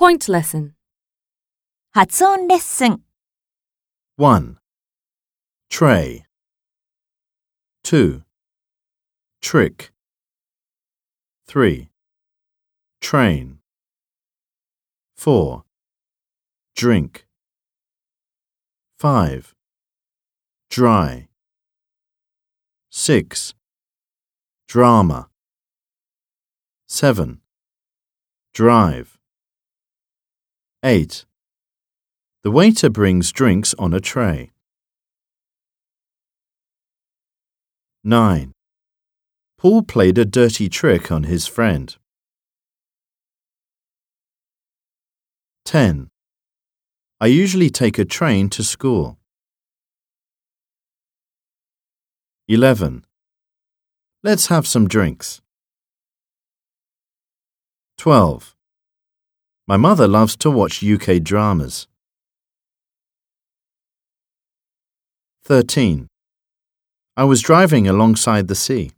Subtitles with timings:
[0.00, 0.72] Point lesson.
[1.92, 3.00] 発音レッスン
[4.18, 4.58] 1.
[5.70, 6.24] Tray.
[7.82, 8.22] 2.
[9.40, 9.92] Trick.
[11.46, 11.88] 3.
[13.00, 13.58] Train.
[15.16, 15.64] 4.
[16.74, 17.26] Drink.
[18.98, 19.54] 5.
[20.68, 21.28] Dry.
[22.90, 23.54] 6.
[24.66, 25.28] Drama.
[26.86, 27.40] 7.
[28.52, 29.18] Drive.
[30.83, 31.25] 8.
[32.41, 34.51] The waiter brings drinks on a tray.
[38.03, 38.51] 9.
[39.59, 41.95] Paul played a dirty trick on his friend.
[45.65, 46.09] 10.
[47.19, 49.19] I usually take a train to school.
[52.47, 53.05] 11.
[54.23, 55.41] Let's have some drinks.
[57.99, 58.50] 12.
[59.71, 61.87] My mother loves to watch UK dramas.
[65.45, 66.07] 13.
[67.15, 68.91] I was driving alongside the sea.